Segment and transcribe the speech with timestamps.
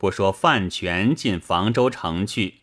[0.00, 2.60] 不说范全进房州城去，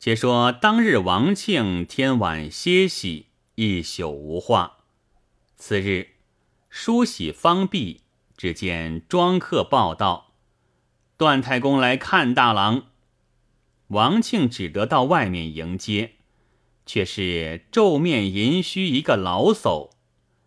[0.00, 4.78] 且说当日王庆天晚歇息，一宿无话。
[5.56, 6.16] 次日
[6.68, 8.00] 梳洗方毕，
[8.36, 10.32] 只见庄客报道：
[11.16, 12.86] 段太公来看大郎。
[13.86, 16.14] 王庆只得到外面迎接，
[16.84, 19.90] 却是皱面银须一个老叟，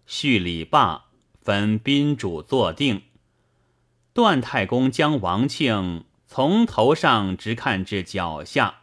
[0.06, 1.06] 叙礼罢，
[1.42, 3.04] 分宾主坐定。
[4.14, 8.82] 段太公将王庆从头上直看至脚下，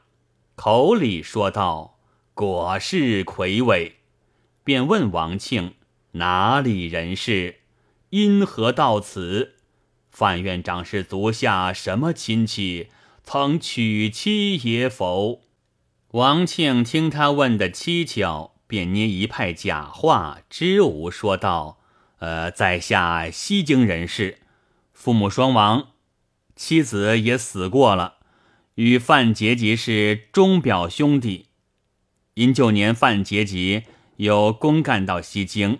[0.57, 1.99] 口里说道
[2.35, 3.99] ：“果是魁伟。”
[4.65, 5.75] 便问王庆
[6.13, 7.61] 哪里人士，
[8.11, 9.55] 因何到此？
[10.11, 12.89] 范院长是足下什么亲戚？
[13.23, 15.43] 曾娶妻也否？
[16.11, 21.79] 王庆听他问的蹊跷，便捏一派假话，支吾说道
[22.19, 24.39] ：“呃，在下西京人士。”
[25.01, 25.93] 父母双亡，
[26.55, 28.17] 妻子也死过了，
[28.75, 31.47] 与范杰吉是钟表兄弟。
[32.35, 33.85] 因旧年范杰吉
[34.17, 35.79] 有公干到西京，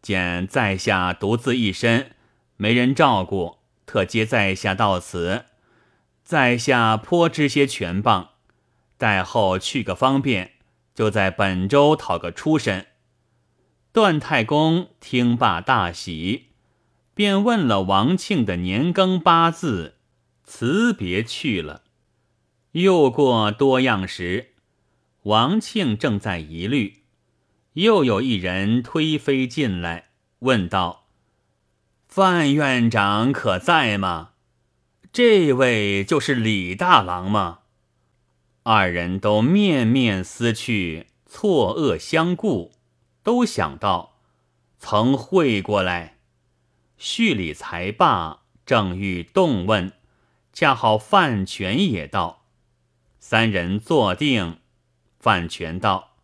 [0.00, 2.12] 见在下独自一身，
[2.56, 5.46] 没人照顾，特接在下到此。
[6.22, 8.30] 在下颇知些拳棒，
[8.96, 10.52] 待后去个方便，
[10.94, 12.86] 就在本州讨个出身。
[13.90, 16.49] 段太公听罢大喜。
[17.20, 19.96] 便问了王庆的年庚八字，
[20.42, 21.82] 辞别去了。
[22.72, 24.52] 又过多样时，
[25.24, 27.02] 王庆正在疑虑，
[27.74, 31.08] 又有一人推飞进来，问道
[32.08, 34.30] ：“范院长可在吗？
[35.12, 37.58] 这位就是李大郎吗？”
[38.64, 42.72] 二人都面面思去，错愕相顾，
[43.22, 44.14] 都想到
[44.78, 46.16] 曾会过来。
[47.02, 49.90] 叙礼才罢，正欲动问，
[50.52, 52.44] 恰好范全也到，
[53.18, 54.58] 三人坐定。
[55.18, 56.18] 范全道：“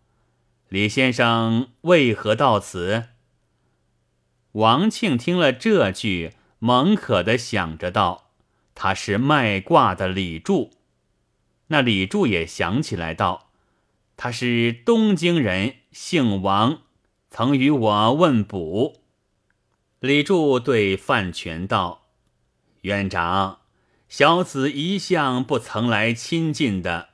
[0.69, 3.05] 李先生为何到此？”
[4.53, 8.33] 王庆听了这句，猛可的想着道
[8.77, 10.73] ：“他是卖卦的李柱。”
[11.69, 13.48] 那李柱也想起来道
[14.19, 16.83] ：“他是东京人，姓王，
[17.31, 19.01] 曾与我问卜。”
[20.06, 22.06] 李柱对范全道
[22.83, 23.58] ：“院长，
[24.08, 27.08] 小子一向不曾来亲近的，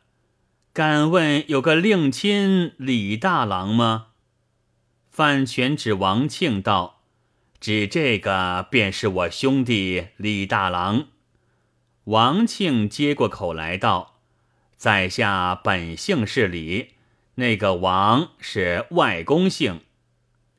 [0.74, 4.08] 敢问有个令亲李大郎吗？”
[5.10, 7.00] 范全指王庆道
[7.58, 11.06] ：“指这个便是我兄弟李大郎。”
[12.04, 14.16] 王庆接过口来道
[14.76, 16.90] ：“在下本姓是李，
[17.36, 19.80] 那个王是外公姓。”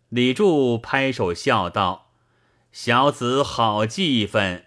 [0.09, 2.02] 李柱拍手笑道。
[2.73, 4.65] 小子好记分，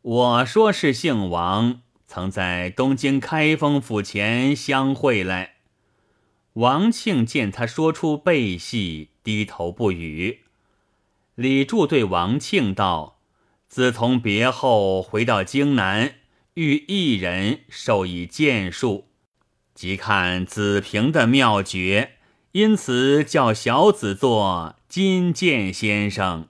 [0.00, 5.56] 我说是姓王，曾在东京开封府前相会来。
[6.54, 10.40] 王庆见他说出背戏，低头不语。
[11.34, 13.18] 李柱对王庆道
[13.68, 16.14] ：“自从别后回到京南，
[16.54, 19.08] 遇一人授以剑术，
[19.74, 22.12] 即看子平的妙诀，
[22.52, 26.48] 因此叫小子做金剑先生。”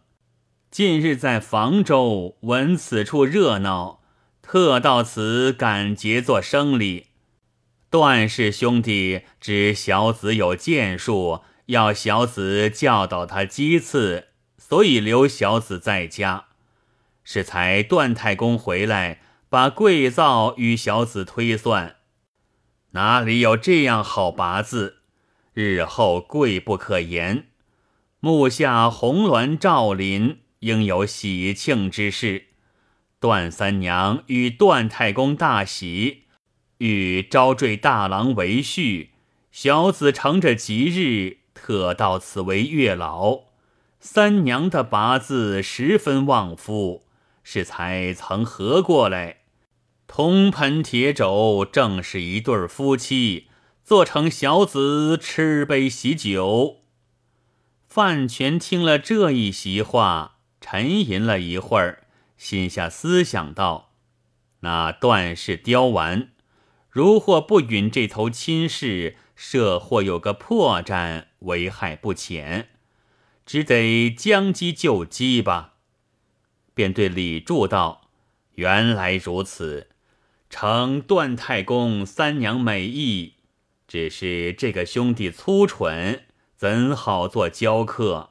[0.73, 4.01] 近日在房州闻此处热闹，
[4.41, 7.09] 特到此赶节做生礼。
[7.91, 16.47] 段氏兄弟知小子有剑术，要小子教导他几次，所以留小子在家。
[17.23, 21.97] 是才段太公回来，把贵造与小子推算，
[22.93, 25.03] 哪里有这样好八字？
[25.53, 27.49] 日后贵不可言。
[28.21, 30.39] 目下红鸾照临。
[30.63, 32.47] 应有喜庆之事，
[33.21, 36.23] 段三娘与段太公大喜，
[36.79, 39.09] 欲招赘大郎为婿。
[39.51, 43.43] 小子乘着吉日，特到此为月老。
[44.01, 47.05] 三娘的八字十分旺夫，
[47.43, 49.39] 是才曾合过来。
[50.07, 53.49] 铜盆铁肘，正是一对夫妻。
[53.85, 56.83] 做成小子吃杯喜酒。
[57.89, 60.32] 范全听了这一席话。
[60.63, 62.05] 沉吟了一会儿，
[62.39, 63.91] 心下思想道
[64.61, 66.31] ：“那段氏雕完，
[66.89, 72.69] 如或不允这头亲事，设或有个破绽，危害不浅，
[73.45, 75.75] 只得将机就机吧。”
[76.75, 78.09] 便对李柱道
[78.55, 79.89] ：“原来如此，
[80.49, 83.35] 承段太公三娘美意，
[83.89, 86.25] 只是这个兄弟粗蠢，
[86.57, 88.31] 怎好做教客？”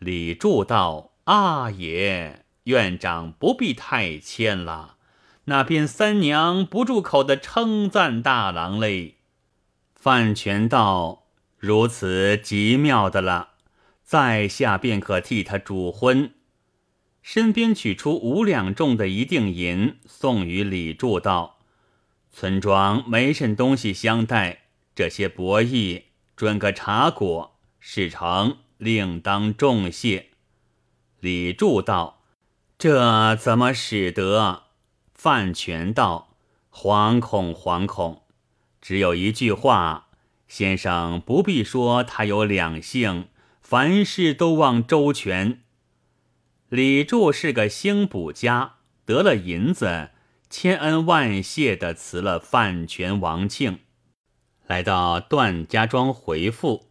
[0.00, 1.12] 李柱道。
[1.24, 4.96] 啊也，院长不必太谦了。
[5.46, 9.16] 那边三娘不住口的称赞大郎嘞。
[9.94, 11.24] 范全道
[11.58, 13.50] ：“如此极妙的了，
[14.02, 16.32] 在下便可替他主婚。”
[17.22, 21.58] 身边取出五两重的一锭银，送与李柱道
[22.30, 26.04] ：“村庄没甚东西相待，这些薄意
[26.36, 30.26] 准个茶果，事成另当重谢。”
[31.24, 32.20] 李柱道
[32.76, 34.64] ：“这怎么使得？”
[35.16, 36.36] 范全道
[36.70, 38.24] ：“惶恐，惶恐！
[38.82, 40.08] 只有一句话，
[40.48, 43.28] 先生不必说他有两性，
[43.62, 45.62] 凡事都望周全。”
[46.68, 48.74] 李柱是个兴补家，
[49.06, 50.10] 得了银子，
[50.50, 53.78] 千恩万谢的辞了范全、王庆，
[54.66, 56.90] 来到段家庄回复，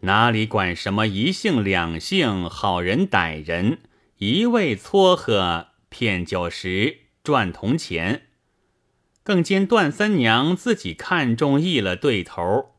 [0.00, 3.78] 哪里管什么一姓两姓，好人歹人，
[4.18, 6.98] 一味撮合骗酒食。
[7.26, 8.28] 赚铜钱，
[9.24, 12.76] 更兼段三娘自己看中意了对头，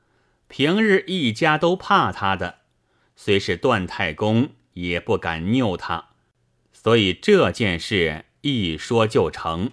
[0.48, 2.60] 平日一家都怕他的，
[3.14, 6.12] 虽是段太公也不敢拗他，
[6.72, 9.72] 所以这件事一说就成。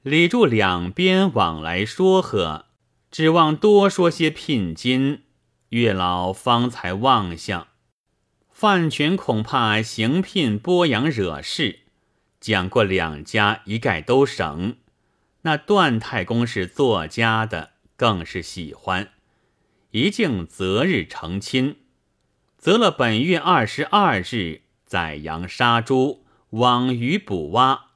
[0.00, 2.64] 李柱两边往来说和，
[3.10, 5.24] 指望多说些聘金，
[5.70, 7.66] 月老方才望向。
[8.50, 11.80] 范全恐怕行聘剥洋惹事。
[12.40, 14.76] 讲过两家一概都省，
[15.42, 19.10] 那段太公是作家的，更是喜欢，
[19.90, 21.76] 一径择日成亲，
[22.56, 27.88] 择了本月二十二日宰羊杀猪，网鱼捕蛙，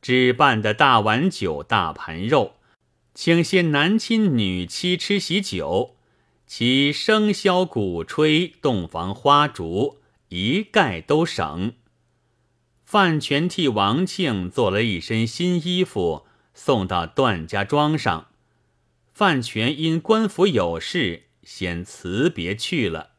[0.00, 2.54] 置办的大碗酒大盘肉，
[3.14, 5.94] 请些男亲女妻吃喜酒，
[6.54, 11.72] 其笙箫鼓吹洞房花烛一概都省。
[12.84, 18.28] 范全替王庆做了一身新衣服，送到段家庄上。
[19.14, 23.12] 范全因官府有事，先辞别去了。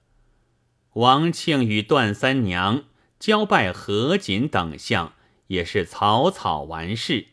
[0.93, 2.83] 王庆与段三娘
[3.17, 5.13] 交拜何锦等相，
[5.47, 7.29] 也是草草完事。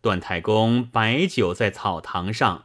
[0.00, 2.64] 段太公摆酒在草堂上，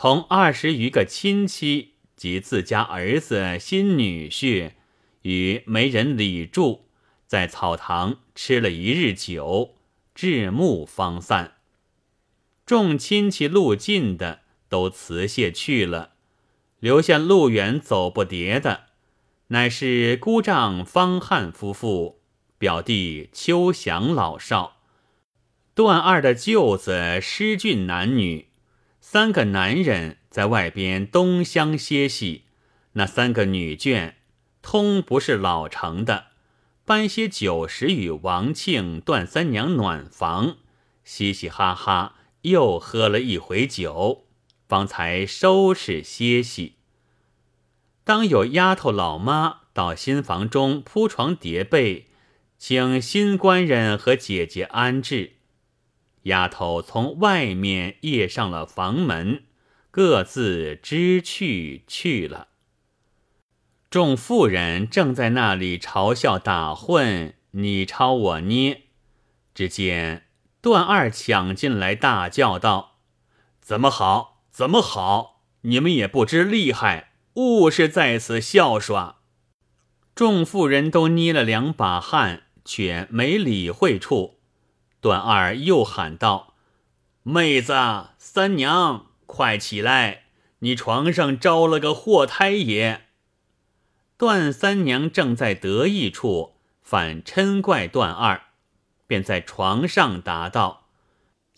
[0.00, 4.74] 同二十余个亲戚及自家儿子、新女婿
[5.22, 6.84] 与媒人李柱。
[7.26, 9.74] 在草堂吃了一日酒，
[10.14, 11.54] 至暮方散。
[12.64, 16.12] 众亲戚路近的都辞谢去了，
[16.78, 18.82] 留下路远走不迭的，
[19.48, 22.20] 乃是姑丈方汉夫妇、
[22.56, 24.76] 表弟邱祥老少、
[25.74, 28.47] 段二的舅子施俊男女
[29.10, 32.42] 三个男人在外边东厢歇息，
[32.92, 34.16] 那三个女眷
[34.60, 36.26] 通不是老成的。
[36.84, 40.58] 搬些酒食与王庆、段三娘暖房，
[41.04, 44.26] 嘻嘻哈哈，又喝了一回酒，
[44.68, 46.74] 方才收拾歇息。
[48.04, 52.08] 当有丫头老妈到新房中铺床叠被，
[52.58, 55.37] 请新官人和姐姐安置。
[56.24, 59.44] 丫头从外面掖上了房门，
[59.90, 62.48] 各自知去去了。
[63.90, 68.82] 众妇人正在那里嘲笑打混，你抄我捏。
[69.54, 70.26] 只见
[70.60, 72.98] 段二抢进来，大叫道
[73.60, 74.42] ：“怎么好？
[74.50, 75.42] 怎么好？
[75.62, 79.16] 你们也不知厉害，误是在此笑耍。”
[80.14, 84.37] 众妇人都捏了两把汗，却没理会处。
[85.00, 86.54] 段二又喊道
[87.22, 87.72] ：“妹子，
[88.18, 90.24] 三娘，快起来！
[90.60, 93.02] 你床上招了个祸胎也。”
[94.18, 98.42] 段三娘正在得意处，反嗔怪段二，
[99.06, 100.88] 便在床上答道：“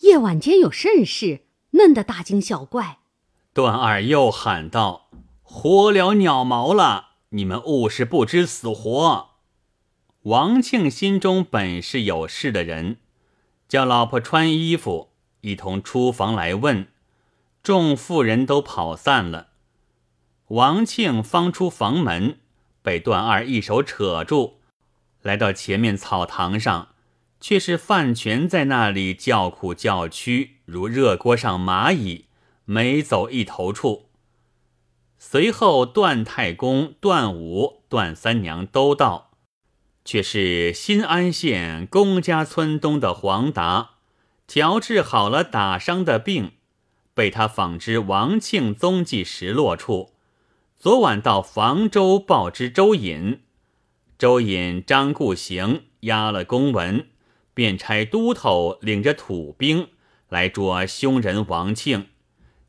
[0.01, 2.99] 夜晚间有甚事，嫩得大惊小怪。”
[3.53, 5.09] 段二又喊道
[5.41, 7.09] ：“活了鸟毛了！
[7.29, 9.31] 你们误是不知死活。”
[10.23, 12.97] 王庆心中本是有事的人，
[13.71, 16.89] 叫老婆穿衣服，一同出房来问。
[17.63, 19.51] 众妇人都跑散了，
[20.49, 22.39] 王庆方出房门。
[22.81, 24.55] 被段二一手扯住，
[25.21, 26.89] 来到前面草堂上，
[27.39, 32.25] 却是范全在那里叫苦叫屈，如热锅上蚂蚁，
[32.65, 34.09] 没走一头处。
[35.17, 39.30] 随后段太公、段武、段三娘都到，
[40.03, 43.91] 却是新安县公家村东的黄达，
[44.47, 46.53] 调治好了打伤的病，
[47.13, 50.13] 被他访知王庆踪迹实落处。
[50.79, 53.41] 昨晚到房州报知周隐，
[54.17, 57.09] 周隐张固行押了公文，
[57.53, 59.89] 便差都头领着土兵
[60.29, 62.07] 来捉凶人王庆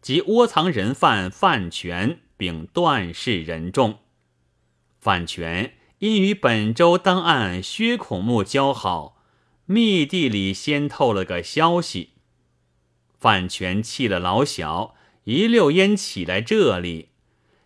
[0.02, 4.00] 及窝藏人犯范全，并段氏人众。
[5.00, 9.22] 范全因与本州当案薛孔目交好，
[9.66, 12.14] 密地里先透了个消息。
[13.20, 17.10] 范全弃了老小，一溜烟起来这里，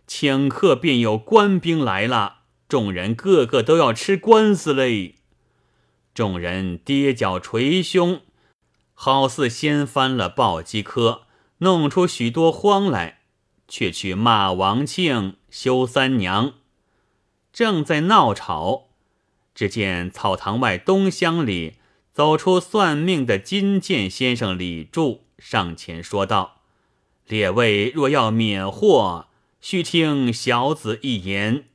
[0.07, 5.15] 顷刻便有官兵来了，众人个个都要吃官司嘞。
[6.13, 8.21] 众人跌脚捶胸，
[8.93, 11.23] 好似掀翻了暴击科，
[11.57, 13.21] 弄出许多慌来，
[13.67, 16.53] 却去骂王庆修三娘。
[17.57, 18.89] 正在闹吵，
[19.55, 21.77] 只见草堂外东厢里
[22.13, 25.23] 走出算命的金剑先生李柱。
[25.39, 26.61] 上前说道
[27.25, 31.65] ：“列位若要免祸，须听小子一言。”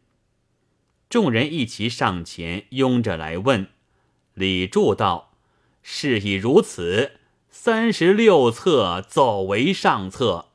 [1.10, 3.66] 众人一齐上前拥着来问。
[4.34, 5.32] 李柱道
[5.82, 7.18] ：“事已如此，
[7.50, 10.50] 三十六策走为上策。”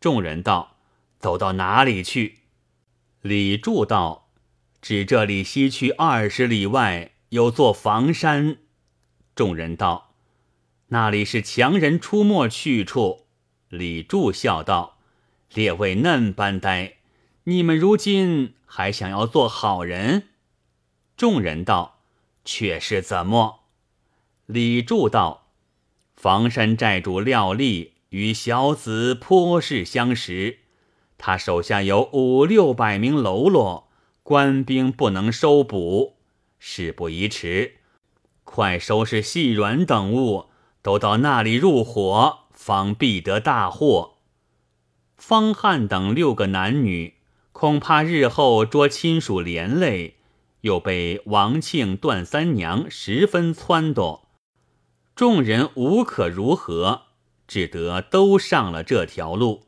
[0.00, 0.78] 众人道
[1.20, 2.40] ：“走到哪里去？”
[3.22, 4.24] 李柱道
[4.80, 8.58] ：“指这里西去二十里外有座房山。”
[9.34, 10.14] 众人道。
[10.90, 13.26] 那里是强人出没去处。
[13.68, 14.96] 李柱笑道
[15.52, 16.94] ：“列位嫩般呆，
[17.44, 20.28] 你们如今还想要做好人？”
[21.14, 22.00] 众人道
[22.42, 23.64] ：“却是怎么？”
[24.46, 25.48] 李柱道
[26.16, 30.60] ：“房山寨主廖立与小子颇是相识，
[31.18, 33.87] 他手下有五六百名喽啰，
[34.28, 36.18] 官兵不能收捕。
[36.58, 37.76] 事不宜迟，
[38.44, 40.50] 快收拾细软等物。”
[40.82, 44.18] 都到那里入伙，方必得大祸。
[45.16, 47.14] 方汉等六个男女，
[47.52, 50.16] 恐怕日后捉亲属连累，
[50.60, 54.20] 又被王庆、段三娘十分撺掇，
[55.16, 57.04] 众人无可如何，
[57.46, 59.64] 只得都上了这条路，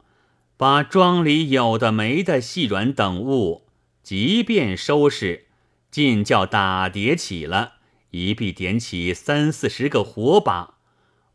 [0.58, 3.69] 把庄里有的没的细软等物，
[4.10, 5.46] 即便收拾，
[5.88, 7.74] 尽叫打叠起了，
[8.10, 10.78] 一臂点起三四十个火把。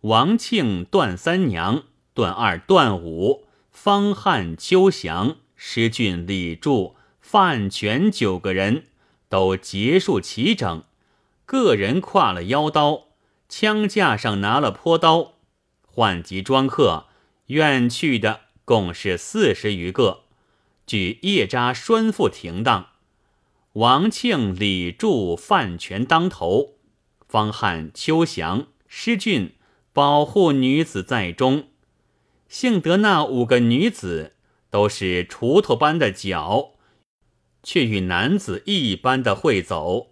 [0.01, 8.87] 王庆、段三娘、段二、段五、方汉、秋祥、施俊、李柱、范全九个人
[9.29, 10.83] 都结束齐整，
[11.45, 13.05] 个人挎了腰刀，
[13.47, 15.35] 枪架上拿了坡刀，
[15.87, 17.05] 换及庄客，
[17.45, 20.24] 远去的共是四十余个，
[20.85, 22.87] 举叶扎拴缚停当。
[23.73, 26.75] 王庆、李柱、范全当头，
[27.27, 29.55] 方汉、秋祥、施俊。
[29.93, 31.69] 保护女子在中，
[32.49, 34.33] 幸得那五个女子
[34.69, 36.71] 都是锄头般的脚，
[37.63, 40.07] 却与男子一般的会走。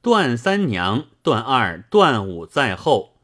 [0.00, 3.16] 段三娘、段二、段五在后，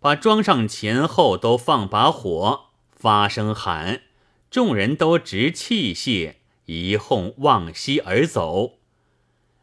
[0.00, 4.02] 把庄上前后都放把火，发声喊，
[4.52, 6.34] 众人都执器械，
[6.66, 8.80] 一哄往西而走。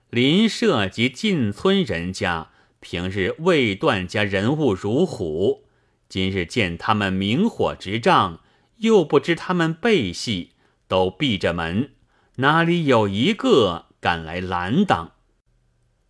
[0.09, 2.49] 邻舍及近村人家。
[2.79, 5.65] 平日未断家人物如虎，
[6.07, 8.39] 今日见他们明火执仗，
[8.77, 10.53] 又不知他们背戏，
[10.87, 11.91] 都闭着门，
[12.37, 15.11] 哪里有一个敢来拦挡？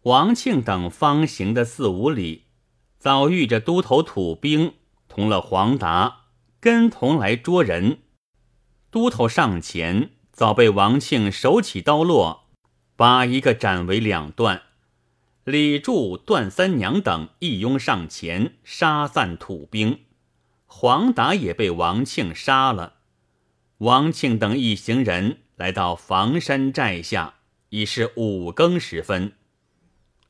[0.04, 2.44] 王庆等方行的四五里，
[2.98, 4.76] 早遇着都头土兵
[5.10, 6.28] 同了黄达，
[6.62, 7.98] 跟同来捉人。
[8.92, 12.46] 都头上前，早被王庆手起刀落，
[12.96, 14.64] 把一个斩为两段。
[15.44, 20.00] 李柱、段三娘等一拥上前，杀散土兵。
[20.66, 22.96] 黄达也被王庆杀了。
[23.80, 27.36] 王庆等一行人来到房山寨下，
[27.70, 29.34] 已是五更时分。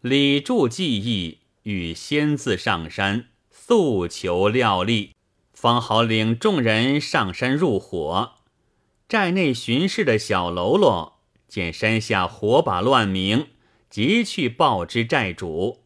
[0.02, 5.16] 李柱记忆欲先自上山诉求廖力，
[5.54, 8.39] 方好领众人上山入伙。
[9.10, 13.48] 寨内巡视的小喽啰见山下火把乱鸣。
[13.90, 15.84] 即去报知寨主，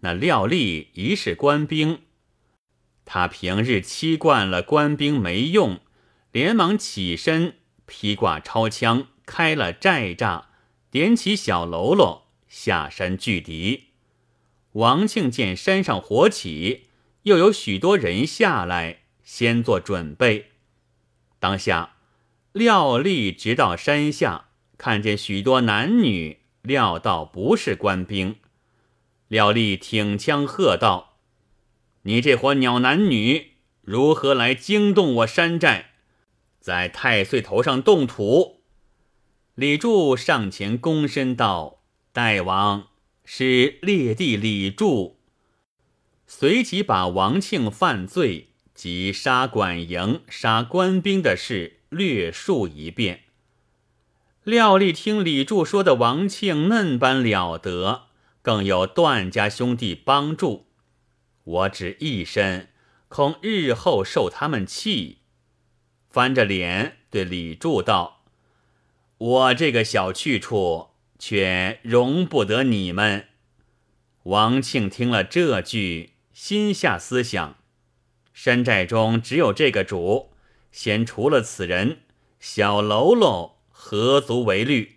[0.00, 2.00] 那廖立疑是官兵，
[3.04, 5.80] 他平日欺惯了官兵没用，
[6.32, 10.44] 连忙起身披挂抄枪，开了寨栅，
[10.90, 13.88] 点起小喽啰下山拒敌。
[14.72, 16.86] 王庆见山上火起，
[17.24, 20.52] 又有许多人下来，先做准备。
[21.38, 21.95] 当下
[22.56, 24.46] 廖立直到山下，
[24.78, 26.38] 看见许多男女。
[26.62, 28.36] 料到不是官兵，
[29.28, 31.18] 廖立挺枪喝道
[32.04, 35.90] ：“你这伙鸟男女，如何来惊动我山寨，
[36.58, 38.62] 在太岁头上动土？”
[39.54, 41.82] 李柱上前躬身道
[42.14, 42.88] ：“大王
[43.26, 45.20] 是列弟李柱。”
[46.26, 53.24] 随即把王庆犯罪及杀管营、杀官兵的事略述一遍。
[54.44, 58.04] 廖立听李柱说的王庆嫩般了得，
[58.42, 60.66] 更有段家兄弟帮助，
[61.42, 62.68] 我只一身，
[63.08, 65.18] 恐日后受他们气。
[66.08, 68.24] 翻着脸对李柱道
[69.18, 73.26] ：“我这个小去处，却容不得你们。”
[74.24, 77.56] 王庆听了这句，心下思想：
[78.32, 80.30] 山寨中只有这个主，
[80.76, 82.00] 先除了此人，
[82.38, 83.60] 小喽喽。
[83.70, 84.96] 何足为虑？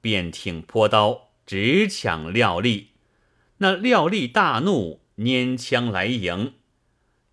[0.00, 2.92] 便挺坡刀，直抢廖立。
[3.58, 6.54] 那廖立大怒，拈枪来迎。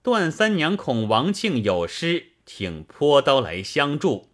[0.04, 4.32] 段三娘恐王庆有失，挺坡刀来相助。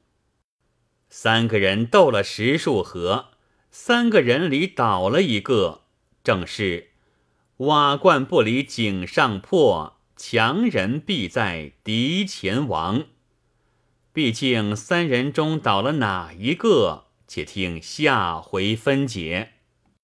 [1.07, 3.27] 三个人斗了十数合，
[3.69, 5.81] 三个人里倒了一个，
[6.23, 6.89] 正是
[7.57, 13.05] 瓦罐不离井上破，强人必在敌前亡。
[14.17, 17.03] 毕竟三人中倒了哪一个？
[17.27, 19.56] 且听下回分解。